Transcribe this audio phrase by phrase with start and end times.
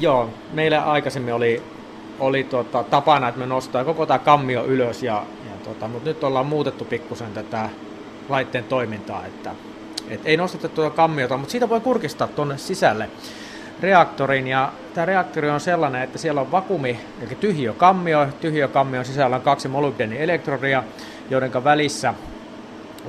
[0.00, 1.62] Joo, meillä aikaisemmin oli,
[2.18, 6.24] oli tota, tapana, että me nostaa koko tämä kammio ylös, ja, ja tota, mutta nyt
[6.24, 7.68] ollaan muutettu pikkusen tätä
[8.28, 9.54] laitteen toimintaa, että
[10.08, 13.10] et ei nosteta tuota kammiota, mutta siitä voi kurkistaa tuonne sisälle
[13.80, 18.26] reaktorin ja tämä reaktori on sellainen, että siellä on vakumi, eli tyhjö kammio.
[18.40, 20.82] Tyhjö kammio sisällä on kaksi molybdenielektrodia,
[21.30, 22.14] joiden välissä,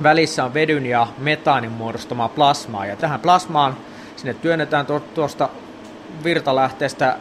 [0.02, 2.86] välissä on vedyn ja metaanin muodostamaa plasmaa.
[2.86, 3.76] Ja tähän plasmaan
[4.16, 5.48] sinne työnnetään tuosta
[6.24, 7.18] virtalähteestä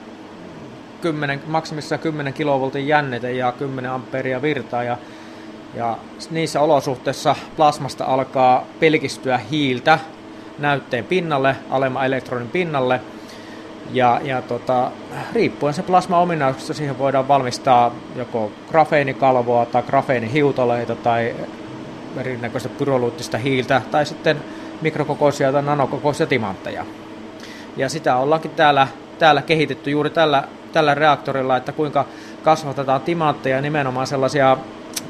[1.01, 4.83] 10, maksimissaan 10 kilovoltin jännite ja 10 amperia virtaa.
[4.83, 4.97] Ja,
[5.73, 5.97] ja
[6.31, 9.99] niissä olosuhteissa plasmasta alkaa pelkistyä hiiltä
[10.59, 13.01] näytteen pinnalle, alemman elektronin pinnalle–
[13.93, 14.91] ja, ja tota,
[15.33, 21.35] riippuen se plasma-ominaisuuksista siihen voidaan valmistaa joko grafeenikalvoa tai grafeenihiutaleita tai
[22.17, 24.37] erinäköistä pyroluuttista hiiltä tai sitten
[24.81, 26.85] mikrokokoisia tai nanokokoisia timantteja.
[27.77, 28.87] Ja sitä ollaankin täällä,
[29.19, 30.43] täällä kehitetty juuri tällä,
[30.73, 32.05] tällä reaktorilla, että kuinka
[32.43, 34.57] kasvatetaan timantteja nimenomaan sellaisia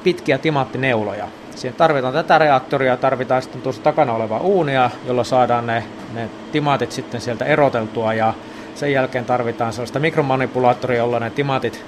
[0.04, 1.28] pitkiä timanttineuloja.
[1.56, 6.92] Siihen tarvitaan tätä reaktoria, tarvitaan sitten tuossa takana olevaa uunia, jolla saadaan ne, ne timaatit
[6.92, 8.34] sitten sieltä eroteltua ja
[8.76, 11.86] sen jälkeen tarvitaan sellaista mikromanipulaattoria, jolla ne timaatit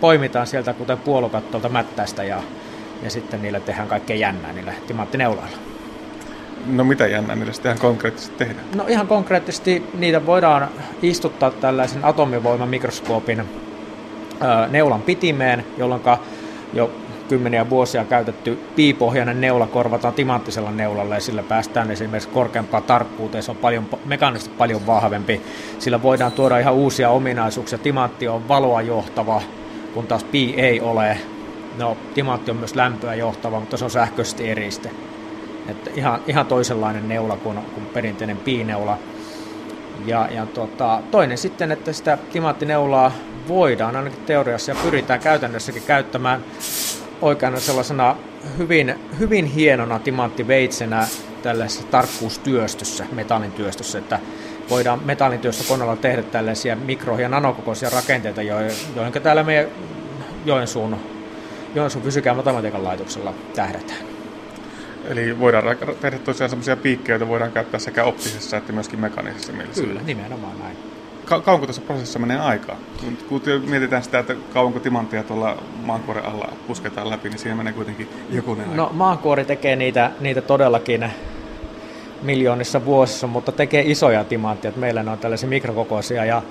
[0.00, 2.42] poimitaan sieltä kuten puolukat tuolta mättäistä ja,
[3.02, 5.71] ja sitten niille tehdään kaikkea jännää niille timaattineuloilla.
[6.66, 8.66] No mitä jännää niille sitten ihan konkreettisesti tehdään?
[8.74, 10.68] No ihan konkreettisesti niitä voidaan
[11.02, 13.44] istuttaa tällaisen atomivoimamikroskoopin
[14.70, 16.02] neulan pitimeen, jolloin
[16.72, 16.90] jo
[17.28, 23.42] kymmeniä vuosia käytetty piipohjainen neula korvataan timanttisella neulalla ja sillä päästään esimerkiksi korkeampaan tarkkuuteen.
[23.42, 25.40] Se on paljon, mekaanisesti paljon vahvempi.
[25.78, 27.78] Sillä voidaan tuoda ihan uusia ominaisuuksia.
[27.78, 29.42] Timantti on valoa johtava,
[29.94, 31.18] kun taas pi ei ole.
[31.78, 34.90] No, timantti on myös lämpöä johtava, mutta se on sähköisesti eriste.
[35.68, 38.98] Että ihan, ihan toisenlainen neula kuin, kuin perinteinen piineula.
[40.06, 43.12] Ja, ja tota, toinen sitten, että sitä timanttineulaa
[43.48, 46.44] voidaan ainakin teoriassa ja pyritään käytännössäkin käyttämään
[47.22, 48.16] oikeana sellaisena
[48.58, 51.06] hyvin, hyvin hienona timanttiveitsenä
[51.42, 54.20] tällaisessa tarkkuustyöstössä, metallintyöstössä, että
[54.70, 59.66] voidaan metallintyössä koneella tehdä tällaisia mikro- ja nanokokoisia rakenteita, joihin täällä meidän
[60.44, 60.96] Joensuun,
[61.74, 64.11] Joensuun fysiikan ja matematiikan laitoksella tähdätään.
[65.08, 65.64] Eli voidaan
[66.00, 69.82] tehdä tosiaan sellaisia piikkejä, joita voidaan käyttää sekä optisessa että myöskin mekaanisessa mielessä.
[69.82, 70.76] Kyllä, nimenomaan näin
[71.24, 72.76] ka- kauanko tässä prosessissa menee aikaa?
[73.28, 78.08] Kun mietitään sitä, että kauanko timanttia tuolla maankuoren alla pusketaan läpi, niin siinä menee kuitenkin
[78.30, 78.74] joku aika.
[78.74, 81.10] No maankuori tekee niitä, niitä todellakin
[82.22, 84.72] miljoonissa vuosissa, mutta tekee isoja timantteja.
[84.76, 86.42] Meillä ne on tällaisia mikrokokoisia ja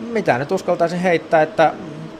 [0.00, 1.74] mitä nyt uskaltaisin heittää, että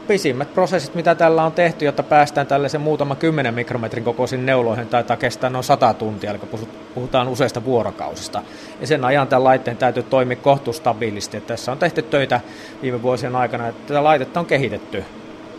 [0.07, 5.17] pisimmät prosessit, mitä tällä on tehty, jotta päästään tällaisen muutaman kymmenen mikrometrin kokoisiin neuloihin, taitaa
[5.17, 6.39] kestää noin sata tuntia, eli
[6.93, 8.41] puhutaan useista vuorokausista.
[8.81, 11.37] Ja sen ajan tämän laitteen täytyy toimia kohtuustabiilisti.
[11.37, 12.41] Että tässä on tehty töitä
[12.81, 15.03] viime vuosien aikana, että tätä laitetta on kehitetty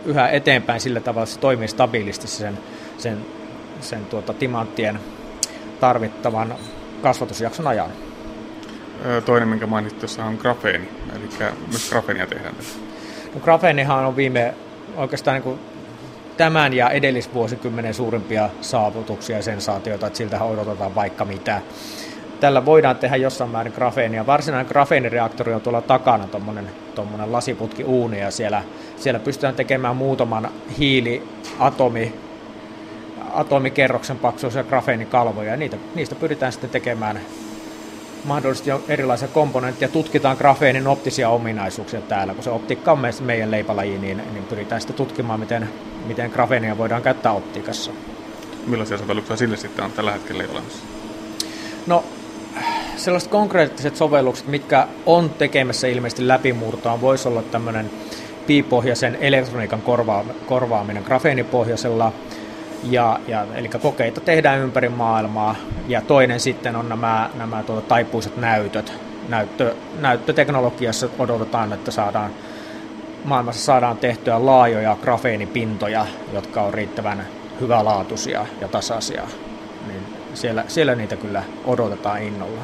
[0.05, 2.57] yhä eteenpäin sillä tavalla, että se toimii stabiilisti sen,
[2.97, 3.17] sen,
[3.81, 4.99] sen tuota, timanttien
[5.79, 6.55] tarvittavan
[7.01, 7.89] kasvatusjakson ajan.
[9.25, 11.29] Toinen, minkä mainitsit on grafeeni, eli
[11.67, 12.92] myös grafeenia tehdään tässä.
[13.41, 14.53] Grafeenihan on viime
[14.97, 15.59] oikeastaan niin kuin
[16.37, 21.61] tämän ja edellisvuosikymmenen suurimpia saavutuksia ja sensaatioita, että siltähän odotetaan vaikka mitä.
[22.39, 24.25] Tällä voidaan tehdä jossain määrin grafeenia.
[24.25, 28.63] Varsinainen grafeenireaktori on tuolla takana, tuommoinen lasiputki uuni, ja siellä,
[28.97, 30.49] siellä pystytään tekemään muutaman
[30.79, 32.13] hiiliatomi
[33.33, 37.19] atomikerroksen paksuisia grafeenikalvoja, ja niitä, niistä pyritään sitten tekemään
[38.23, 44.17] mahdollisesti erilaisia komponentteja, tutkitaan grafeenin optisia ominaisuuksia täällä, kun se optiikka on meidän leipälaji, niin,
[44.33, 45.69] niin pyritään sitten tutkimaan, miten,
[46.07, 47.91] miten grafeenia voidaan käyttää optiikassa.
[48.67, 50.83] Millaisia sovelluksia sille sitten on tällä hetkellä olemassa?
[51.87, 52.03] No,
[52.97, 57.91] sellaiset konkreettiset sovellukset, mitkä on tekemässä ilmeisesti läpimurtoa, voisi olla tämmöinen
[58.47, 62.13] piipohjaisen elektroniikan korvaa, korvaaminen grafeenipohjaisella,
[62.83, 65.55] ja, ja, eli kokeita tehdään ympäri maailmaa.
[65.87, 68.93] Ja toinen sitten on nämä, nämä tuota, taipuiset näytöt.
[69.29, 72.31] Näyttö, näyttöteknologiassa odotetaan, että saadaan,
[73.23, 77.27] maailmassa saadaan tehtyä laajoja grafeenipintoja, jotka on riittävän
[77.61, 79.23] hyvälaatuisia ja tasaisia.
[79.87, 80.03] Niin
[80.33, 82.61] siellä, siellä niitä kyllä odotetaan innolla.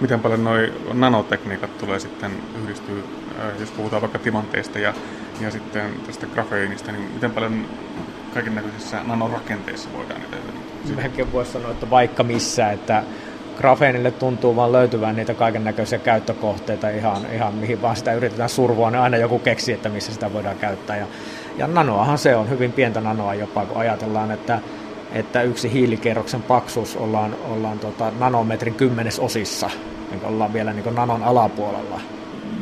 [0.00, 0.54] Miten paljon nuo
[0.92, 2.32] nanotekniikat tulee sitten
[2.62, 3.02] yhdistyä,
[3.40, 4.94] äh, jos puhutaan vaikka timanteista ja,
[5.40, 7.66] ja sitten tästä grafeenista, niin miten paljon
[8.34, 10.36] kaiken näköisissä nanorakenteissa voidaan niitä
[10.96, 13.02] Melkein voisi sanoa, että vaikka missä, että
[13.60, 18.90] grafeenille tuntuu vaan löytyvän niitä kaiken näköisiä käyttökohteita ihan, ihan mihin vaan sitä yritetään survoa,
[18.90, 20.96] niin aina joku keksii, että missä sitä voidaan käyttää.
[20.96, 21.06] Ja,
[21.58, 24.58] ja nanoahan se on, hyvin pientä nanoa jopa, kun ajatellaan, että,
[25.12, 29.70] että yksi hiilikerroksen paksuus ollaan, ollaan tota nanometrin kymmenesosissa,
[30.10, 32.00] niin ollaan vielä niin nanon alapuolella.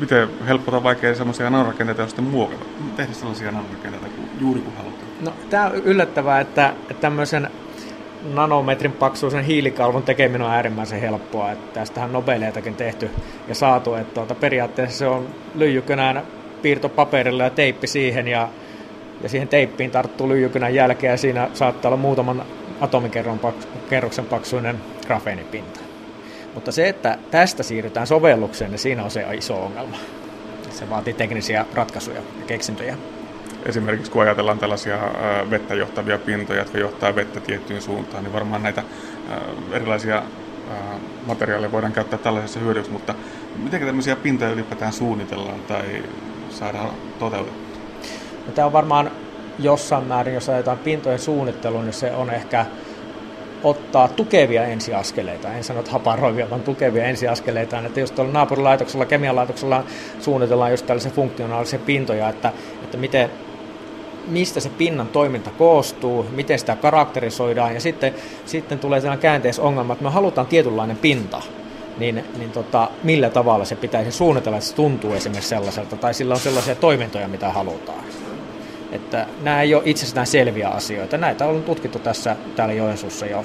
[0.01, 2.65] miten helppo tai vaikea semmoisia nanorakenteita on sitten muokata?
[2.97, 4.07] Tehdä sellaisia nanorakenteita
[4.41, 4.88] juuri kuin halutaan.
[5.21, 7.51] No, tämä on yllättävää, että, tämmöisen
[8.35, 11.53] nanometrin paksuisen hiilikalvon tekeminen on äärimmäisen helppoa.
[11.53, 13.11] Että tästähän Nobeleitakin tehty
[13.49, 13.95] ja saatu.
[13.95, 16.23] Että tuota, periaatteessa se on lyijykynän
[16.63, 18.49] piirto paperilla ja teippi siihen ja,
[19.23, 22.43] ja siihen teippiin tarttuu lyijykynän jälkeen ja siinä saattaa olla muutaman
[22.81, 24.77] atomikerroksen paksuinen
[25.07, 25.81] grafeenipinta.
[26.55, 29.97] Mutta se, että tästä siirrytään sovellukseen, niin siinä on se iso ongelma.
[30.71, 32.97] Se vaatii teknisiä ratkaisuja ja keksintöjä.
[33.67, 34.99] Esimerkiksi kun ajatellaan tällaisia
[35.51, 38.83] vettä johtavia pintoja, jotka johtaa vettä tiettyyn suuntaan, niin varmaan näitä
[39.73, 40.23] erilaisia
[41.27, 43.15] materiaaleja voidaan käyttää tällaisessa hyödyksi, mutta
[43.57, 46.03] miten tämmöisiä pintoja ylipäätään suunnitellaan tai
[46.51, 47.79] saadaan toteutettua?
[48.47, 49.11] No, tämä on varmaan
[49.59, 52.67] jossain määrin, jos ajatellaan pintojen suunnitteluun, niin se on ehkä
[53.65, 55.53] ottaa tukevia ensiaskeleita.
[55.53, 57.79] En sano, että haparoivia, vaan tukevia ensiaskeleita.
[57.79, 59.85] Että jos tuolla naapurilaitoksella, kemialaitoksella
[60.21, 62.53] suunnitellaan just tällaisia funktionaalisia pintoja, että,
[62.83, 63.31] että miten,
[64.31, 68.15] mistä se pinnan toiminta koostuu, miten sitä karakterisoidaan, ja sitten,
[68.47, 71.43] sitten tulee sellainen käänteisongelma, että me halutaan tietynlainen pinta,
[71.99, 76.35] niin, niin tota, millä tavalla se pitäisi suunnitella, että se tuntuu esimerkiksi sellaiselta, tai sillä
[76.35, 78.05] on sellaisia toimintoja, mitä halutaan.
[78.93, 81.19] Että nämä ei ole itsestään selviä asioita.
[81.19, 83.45] Näitä on tutkittu tässä täällä Joensuussa jo,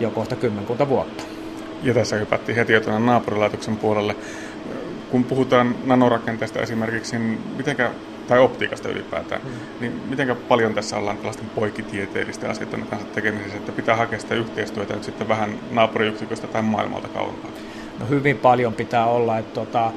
[0.00, 1.24] jo kohta kymmenkunta vuotta.
[1.82, 4.16] Ja tässä hypättiin heti jo tuonne naapurilaitoksen puolelle.
[5.10, 7.90] Kun puhutaan nanorakenteesta esimerkiksi, niin mitenkä,
[8.30, 9.50] tai optiikasta ylipäätään, hmm.
[9.80, 14.94] niin miten paljon tässä ollaan tällaisten poikitieteellisten asioiden kanssa tekemisissä, että pitää hakea sitä yhteistyötä
[14.94, 17.50] nyt sitten vähän naapuriyksiköstä tai maailmalta kauempaa?
[17.98, 19.92] No hyvin paljon pitää olla, että tuota,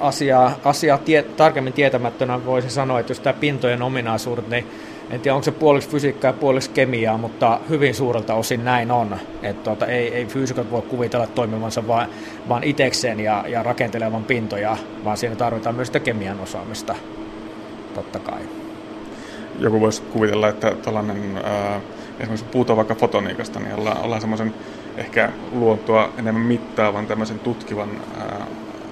[0.00, 4.66] asiaa, asiaa tie, tarkemmin tietämättönä voisin sanoa, että jos tämä pintojen ominaisuudet, niin
[5.10, 9.16] en tiedä onko se puoliksi fysiikkaa ja puoliksi kemiaa, mutta hyvin suurelta osin näin on.
[9.42, 12.08] Että tuota, ei, ei fyysikot voi kuvitella toimivansa vaan,
[12.48, 16.94] vaan itekseen ja, ja rakentelevan pintoja, vaan siinä tarvitaan myös sitä kemian osaamista,
[17.94, 18.40] totta kai.
[19.58, 21.80] Joku voisi kuvitella, että tällainen, äh,
[22.18, 24.54] esimerkiksi puhutaan vaikka fotoniikasta, niin ollaan, ollaan semmoisen
[24.96, 27.88] ehkä luontoa enemmän mittaavan, tämmöisen tutkivan
[28.20, 28.46] äh,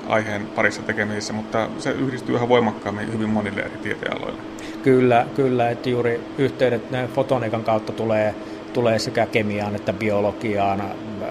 [0.09, 4.39] aiheen parissa tekemisissä, mutta se yhdistyy ihan voimakkaammin hyvin monille eri tieteenaloille.
[4.83, 6.83] Kyllä, kyllä, että juuri yhteydet
[7.15, 8.35] fotoniikan kautta tulee,
[8.73, 11.29] tulee sekä kemiaan että biologiaan, äh,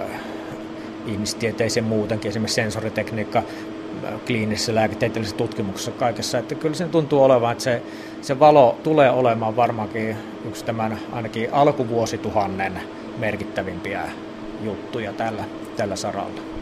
[1.06, 7.64] ihmistieteeseen muutenkin, esimerkiksi sensoritekniikka, äh, kliinisessä lääketieteellisessä tutkimuksessa kaikessa, että kyllä se tuntuu olevan, että
[7.64, 7.82] se,
[8.22, 10.16] se valo tulee olemaan varmaankin
[10.48, 12.80] yksi tämän ainakin alkuvuosituhannen
[13.18, 14.02] merkittävimpiä
[14.64, 15.44] juttuja tällä,
[15.78, 16.53] tällä saralla.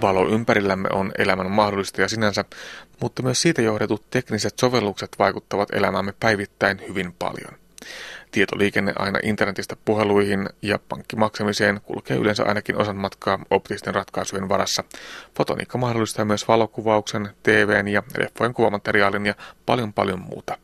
[0.00, 2.44] Valo ympärillämme on elämän mahdollista ja sinänsä,
[3.00, 7.58] mutta myös siitä johdetut tekniset sovellukset vaikuttavat elämäämme päivittäin hyvin paljon.
[8.30, 14.84] Tietoliikenne aina internetistä puheluihin ja pankkimaksamiseen kulkee yleensä ainakin osan matkaa optisten ratkaisujen varassa.
[15.36, 19.34] Fotoniikka mahdollistaa myös valokuvauksen, TVn ja leffojen kuvamateriaalin ja
[19.66, 20.58] paljon paljon muuta.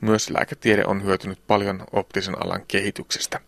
[0.00, 3.40] Myös lääketiede on hyötynyt paljon optisen alan kehityksestä.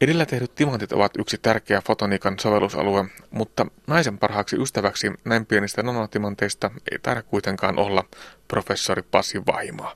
[0.00, 6.70] Edellä tehdyt timantit ovat yksi tärkeä fotoniikan sovellusalue, mutta naisen parhaaksi ystäväksi näin pienistä nanotimanteista
[6.92, 8.04] ei taida kuitenkaan olla
[8.48, 9.94] professori Pasi Vahimaa.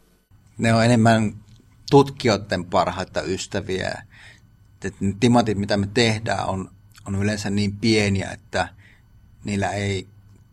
[0.58, 1.34] Ne on enemmän
[1.90, 4.02] tutkijoiden parhaita ystäviä.
[4.84, 6.70] Et ne timantit, mitä me tehdään, on,
[7.06, 8.68] on yleensä niin pieniä, että
[9.44, 10.08] niillä ei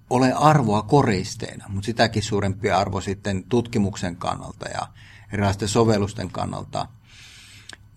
[0.09, 4.87] ole arvoa koristeina, mutta sitäkin suurempi arvo sitten tutkimuksen kannalta ja
[5.33, 6.87] erilaisten sovellusten kannalta–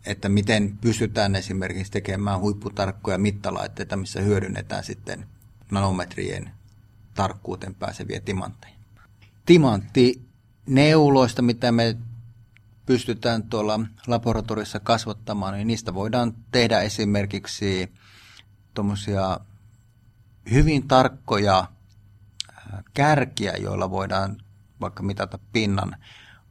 [0.07, 5.27] että miten pystytään esimerkiksi tekemään huipputarkkoja mittalaitteita, missä hyödynnetään sitten
[5.71, 6.51] nanometrien
[7.15, 8.75] tarkkuuteen pääseviä timantteja.
[9.47, 11.97] Timanttineuloista, mitä me
[12.87, 17.93] pystytään tuolla laboratoriossa kasvattamaan, niin niistä voidaan tehdä esimerkiksi
[18.75, 19.41] tuommoisia
[20.51, 21.69] hyvin tarkkoja
[22.95, 24.37] kärkiä, joilla voidaan
[24.81, 25.97] vaikka mitata pinnan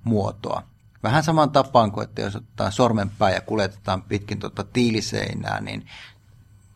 [0.03, 0.63] muotoa.
[1.03, 5.85] Vähän saman tapaan kuin, että jos ottaa sormenpää ja kuljetetaan pitkin tuota tiiliseinää, niin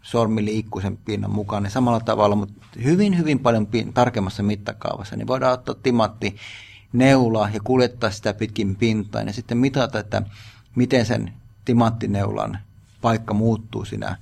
[0.01, 5.27] sormi liikkuu sen pinnan mukaan, niin samalla tavalla, mutta hyvin, hyvin paljon tarkemmassa mittakaavassa, niin
[5.27, 6.35] voidaan ottaa timatti
[6.93, 10.21] neula ja kuljettaa sitä pitkin pintaan ja sitten mitata, että
[10.75, 11.33] miten sen
[11.65, 12.59] timanttineulan
[13.01, 14.17] paikka muuttuu siinä.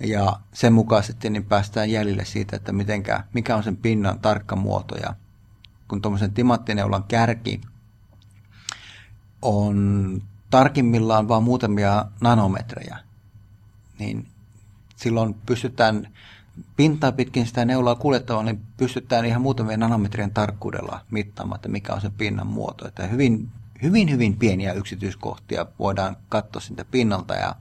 [0.00, 4.96] Ja sen mukaisesti niin päästään jäljille siitä, että mitenkä, mikä on sen pinnan tarkka muoto
[4.96, 5.14] ja
[5.88, 7.60] kun tuommoisen timanttineulan kärki
[9.42, 12.98] on tarkimmillaan vain muutamia nanometrejä,
[13.98, 14.26] niin
[14.96, 16.08] silloin pystytään
[16.76, 22.00] pintaa pitkin sitä neulaa kuljettamaan, niin pystytään ihan muutamien nanometrien tarkkuudella mittaamaan, että mikä on
[22.00, 22.88] se pinnan muoto.
[22.88, 23.48] Että hyvin,
[23.82, 27.54] hyvin, hyvin pieniä yksityiskohtia voidaan katsoa siitä pinnalta ja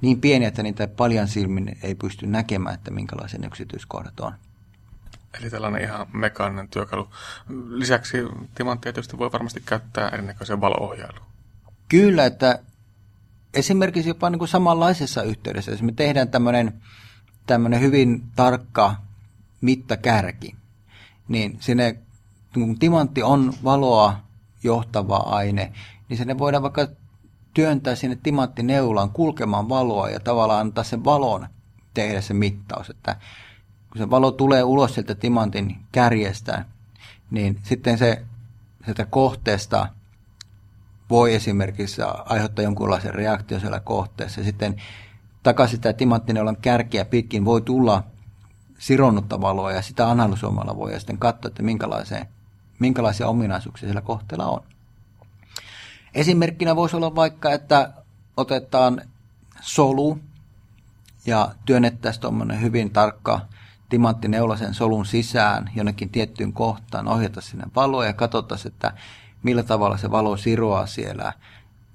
[0.00, 4.32] niin pieniä, että niitä paljon silmin ei pysty näkemään, että minkälaisen yksityiskohdat on.
[5.40, 7.08] Eli tällainen ihan mekaaninen työkalu.
[7.68, 8.18] Lisäksi
[8.54, 11.26] timanttia tietysti voi varmasti käyttää erinäköiseen valoohjailuun.
[11.88, 12.58] Kyllä, että
[13.54, 16.82] esimerkiksi jopa niin kuin samanlaisessa yhteydessä, jos me tehdään tämmöinen,
[17.46, 18.94] tämmöinen hyvin tarkka
[19.60, 20.56] mittakärki,
[21.28, 21.98] niin sinne,
[22.54, 24.16] kun timantti on valoa
[24.62, 25.72] johtava aine,
[26.08, 26.88] niin sinne voidaan vaikka
[27.54, 31.46] työntää sinne timanttineulaan kulkemaan valoa ja tavallaan antaa sen valon
[31.94, 33.16] tehdä se mittaus, että
[33.92, 36.64] kun se valo tulee ulos sieltä timantin kärjestä,
[37.30, 38.22] niin sitten se
[38.84, 39.88] sieltä kohteesta
[41.10, 44.44] voi esimerkiksi aiheuttaa jonkunlaisen reaktion siellä kohteessa.
[44.44, 44.82] Sitten
[45.42, 48.04] takaisin sitä timanttineulan kärkeä pitkin voi tulla
[48.78, 52.26] sironnutta valoa ja sitä analysoimalla voi ja sitten katsoa, että minkälaisia,
[52.78, 54.62] minkälaisia ominaisuuksia siellä kohteella on.
[56.14, 57.92] Esimerkkinä voisi olla vaikka, että
[58.36, 59.02] otetaan
[59.60, 60.18] solu
[61.26, 63.40] ja työnnettäisiin tuommoinen hyvin tarkka
[63.92, 68.92] timanttineula sen solun sisään jonnekin tiettyyn kohtaan, ohjata sinne valoa ja katsottaisiin, että
[69.42, 71.32] millä tavalla se valo siroaa siellä.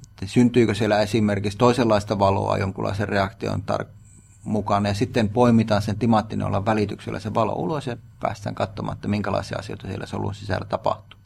[0.10, 3.88] Että syntyykö siellä esimerkiksi toisenlaista valoa jonkunlaisen reaktion tar-
[4.44, 9.58] mukana ja sitten poimitaan sen timanttineulan välityksellä se valo ulos ja päästään katsomaan, että minkälaisia
[9.58, 11.20] asioita siellä solun sisällä tapahtuu.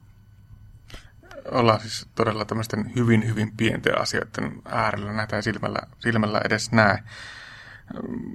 [1.51, 7.03] Ollaan siis todella tämmöisten hyvin, hyvin pienten asioiden äärellä, näitä ei silmällä, silmällä edes näe.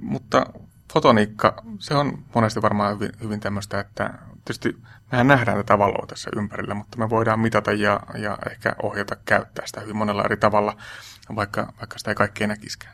[0.01, 0.45] Mutta
[0.93, 4.13] fotoniikka, se on monesti varmaan hyvin, hyvin tämmöistä, että
[4.45, 4.77] tietysti
[5.11, 9.67] mehän nähdään tätä valoa tässä ympärillä, mutta me voidaan mitata ja, ja ehkä ohjata käyttää
[9.67, 10.77] sitä hyvin monella eri tavalla,
[11.35, 12.93] vaikka, vaikka sitä ei kaikkea näkisikään.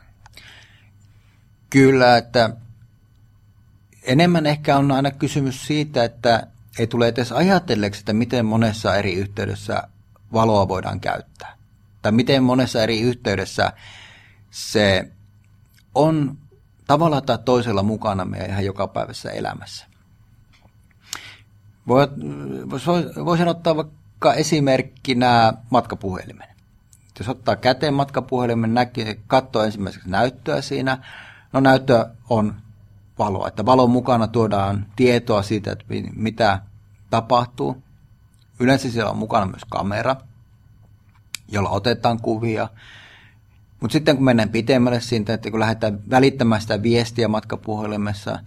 [1.70, 2.50] Kyllä, että
[4.02, 6.46] enemmän ehkä on aina kysymys siitä, että
[6.78, 9.82] ei tule edes ajatelleeksi, että miten monessa eri yhteydessä
[10.32, 11.56] valoa voidaan käyttää.
[12.02, 13.72] Tai miten monessa eri yhteydessä
[14.50, 15.10] se
[15.94, 16.38] on
[16.86, 19.86] tavalla tai toisella mukana meidän ihan jokapäiväisessä elämässä.
[23.24, 26.48] Voisin ottaa vaikka esimerkkinä matkapuhelimen.
[27.18, 30.98] Jos ottaa käteen matkapuhelimen, näkee, katsoo ensimmäiseksi näyttöä siinä.
[31.52, 32.54] No näyttö on
[33.18, 35.84] valoa, että valon mukana tuodaan tietoa siitä, että
[36.16, 36.60] mitä
[37.10, 37.82] tapahtuu.
[38.60, 40.16] Yleensä siellä on mukana myös kamera,
[41.48, 42.68] jolla otetaan kuvia.
[43.84, 48.38] Mutta sitten kun mennään pitemmälle siitä, että kun lähdetään välittämään sitä viestiä matkapuhelimessa,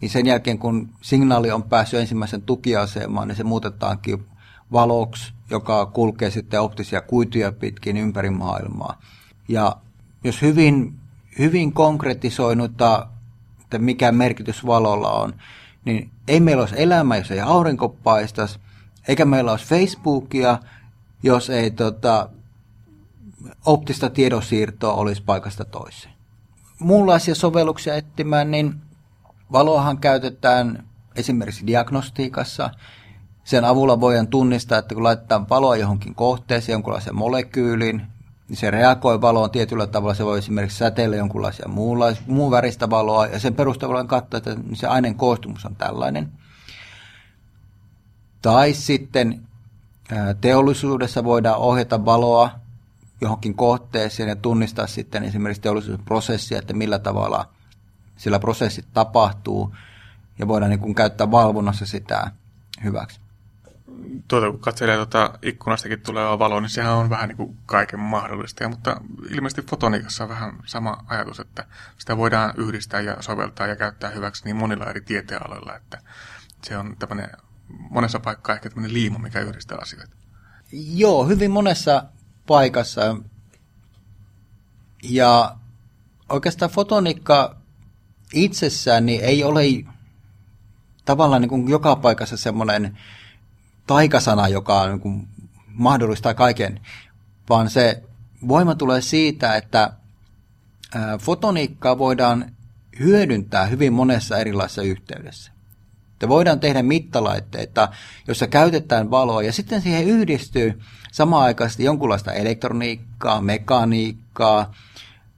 [0.00, 4.26] niin sen jälkeen kun signaali on päässyt ensimmäisen tukiasemaan, niin se muutetaankin
[4.72, 9.00] valoksi, joka kulkee sitten optisia kuituja pitkin ympäri maailmaa.
[9.48, 9.76] Ja
[10.24, 10.94] jos hyvin,
[11.38, 13.06] hyvin konkretisoinutta,
[13.60, 15.34] että mikä merkitys valolla on,
[15.84, 18.58] niin ei meillä olisi elämä, jos ei aurinko paistaisi,
[19.08, 20.58] eikä meillä olisi Facebookia,
[21.22, 22.28] jos ei tota,
[23.66, 26.14] optista tiedonsiirtoa olisi paikasta toiseen.
[26.78, 28.74] Muunlaisia sovelluksia etsimään, niin
[29.52, 30.84] valoahan käytetään
[31.16, 32.70] esimerkiksi diagnostiikassa.
[33.44, 38.02] Sen avulla voidaan tunnistaa, että kun laitetaan valoa johonkin kohteeseen, jonkunlaiseen molekyyliin,
[38.48, 40.14] niin se reagoi valoon tietyllä tavalla.
[40.14, 41.68] Se voi esimerkiksi säteillä jonkunlaisia
[42.26, 46.32] muun väristä valoa, ja sen perusteella katsoa, että se aineen koostumus on tällainen.
[48.42, 49.40] Tai sitten
[50.40, 52.50] teollisuudessa voidaan ohjata valoa
[53.20, 57.48] johonkin kohteeseen ja tunnistaa sitten esimerkiksi teollisuusprosessia, että millä tavalla
[58.16, 59.74] sillä prosessit tapahtuu
[60.38, 62.30] ja voidaan niin kuin käyttää valvonnassa sitä
[62.84, 63.20] hyväksi.
[64.28, 68.62] Tuota, kun katselee tuota ikkunastakin tulevaa valoa, niin sehän on vähän niin kuin kaiken mahdollista.
[68.62, 69.00] Ja, mutta
[69.30, 71.64] ilmeisesti fotoniikassa on vähän sama ajatus, että
[71.98, 75.98] sitä voidaan yhdistää ja soveltaa ja käyttää hyväksi niin monilla eri tieteenaloilla, että
[76.64, 77.30] se on tämmöinen
[77.90, 80.16] monessa paikkaa ehkä tämmöinen liima, mikä yhdistää asioita.
[80.72, 82.04] Joo, hyvin monessa
[82.50, 83.16] paikassa.
[85.02, 85.56] Ja
[86.28, 87.56] oikeastaan fotoniikka
[88.34, 89.62] itsessään niin ei ole
[91.04, 92.98] tavallaan niin kuin joka paikassa semmoinen
[93.86, 95.28] taikasana, joka niin kuin
[95.66, 96.80] mahdollistaa kaiken,
[97.48, 98.02] vaan se
[98.48, 99.92] voima tulee siitä, että
[101.20, 102.52] fotoniikkaa voidaan
[102.98, 105.52] hyödyntää hyvin monessa erilaisessa yhteydessä.
[106.20, 107.88] Että voidaan tehdä mittalaitteita,
[108.28, 110.80] jossa käytetään valoa ja sitten siihen yhdistyy
[111.12, 114.74] samaan aikaan jonkunlaista elektroniikkaa, mekaniikkaa,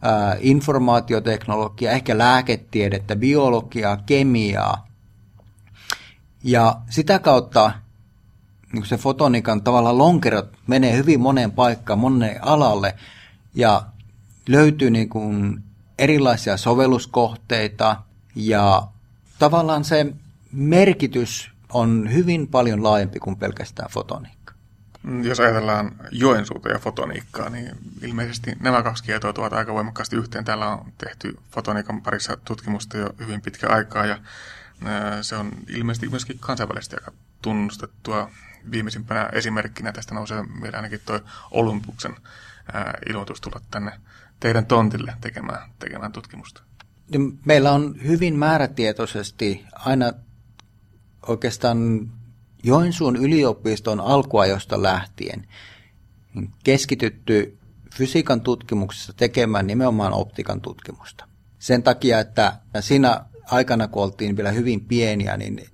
[0.02, 4.86] ää, informaatioteknologiaa, ehkä lääketiedettä, biologiaa, kemiaa.
[6.44, 7.72] Ja sitä kautta
[8.72, 12.94] niin se fotonikan tavalla lonkerot menee hyvin moneen paikkaan, moneen alalle
[13.54, 13.82] ja
[14.48, 15.62] löytyy niin kuin
[15.98, 17.96] erilaisia sovelluskohteita
[18.34, 18.88] ja
[19.38, 20.06] tavallaan se
[20.52, 24.54] merkitys on hyvin paljon laajempi kuin pelkästään fotoniikka.
[25.22, 27.70] Jos ajatellaan Joensuuta ja fotoniikkaa, niin
[28.02, 30.44] ilmeisesti nämä kaksi tietoa tuovat aika voimakkaasti yhteen.
[30.44, 34.18] Täällä on tehty fotoniikan parissa tutkimusta jo hyvin pitkä aikaa ja
[35.22, 38.30] Se on ilmeisesti myöskin kansainvälisesti aika tunnustettua.
[38.70, 42.16] Viimeisimpänä esimerkkinä tästä nousee meillä ainakin tuo Olympuksen
[43.08, 43.92] ilmoitus tulla tänne
[44.40, 46.62] teidän tontille tekemään, tekemään tutkimusta.
[47.44, 50.12] Meillä on hyvin määrätietoisesti aina
[51.28, 52.10] oikeastaan
[52.64, 55.46] Joensuun yliopiston alkuajosta lähtien
[56.64, 57.58] keskitytty
[57.94, 61.28] fysiikan tutkimuksessa tekemään nimenomaan optikan tutkimusta.
[61.58, 65.66] Sen takia, että siinä aikana, kun oltiin vielä hyvin pieniä, niin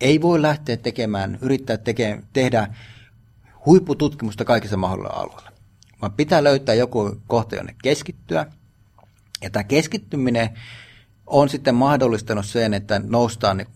[0.00, 2.74] ei voi lähteä tekemään, yrittää teke, tehdä
[3.66, 5.52] huippututkimusta kaikissa mahdollisilla alueilla.
[6.02, 8.46] Vaan pitää löytää joku kohta, jonne keskittyä.
[9.42, 10.50] Ja tämä keskittyminen
[11.26, 13.66] on sitten mahdollistanut sen, että noustaan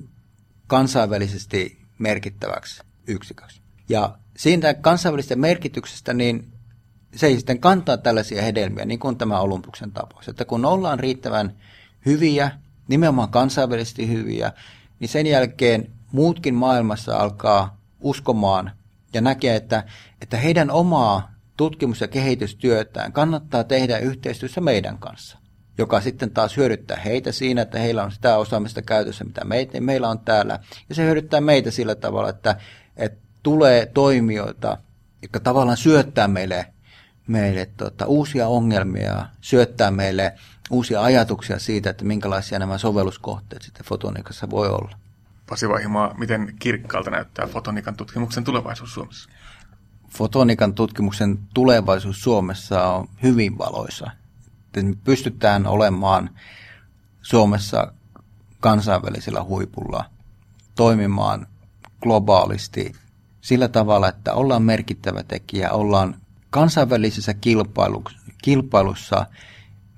[0.72, 3.60] kansainvälisesti merkittäväksi yksiköksi.
[3.88, 6.52] Ja siitä kansainvälisestä merkityksestä, niin
[7.16, 10.28] se ei sitten kantaa tällaisia hedelmiä, niin kuin tämä Olympuksen tapaus.
[10.28, 11.56] Että kun ollaan riittävän
[12.06, 12.50] hyviä,
[12.88, 14.52] nimenomaan kansainvälisesti hyviä,
[15.00, 18.72] niin sen jälkeen muutkin maailmassa alkaa uskomaan
[19.12, 19.84] ja näkee, että,
[20.20, 25.38] että heidän omaa tutkimus- ja kehitystyötään kannattaa tehdä yhteistyössä meidän kanssa,
[25.78, 30.08] joka sitten taas hyödyttää heitä siinä, että heillä on sitä osaamista käytössä, mitä meitä, meillä
[30.08, 30.58] on täällä.
[30.88, 32.56] Ja se hyödyttää meitä sillä tavalla, että,
[32.96, 34.78] että tulee toimijoita,
[35.22, 36.66] jotka tavallaan syöttää meille,
[37.26, 40.32] meille tota, uusia ongelmia, syöttää meille
[40.70, 44.96] uusia ajatuksia siitä, että minkälaisia nämä sovelluskohteet sitten fotoniikassa voi olla.
[45.48, 49.30] Pasi Vaihimaa, miten kirkkaalta näyttää fotoniikan tutkimuksen tulevaisuus Suomessa?
[50.08, 54.10] Fotoniikan tutkimuksen tulevaisuus Suomessa on hyvin valoisa.
[54.76, 56.30] Me pystytään olemaan
[57.22, 57.92] Suomessa
[58.60, 60.04] kansainvälisellä huipulla,
[60.74, 61.46] toimimaan
[62.02, 62.92] globaalisti
[63.40, 66.14] sillä tavalla, että ollaan merkittävä tekijä, ollaan
[66.50, 67.34] kansainvälisessä
[68.42, 69.26] kilpailussa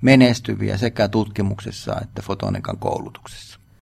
[0.01, 3.59] menestyviä sekä tutkimuksessa että fotonikan koulutuksessa.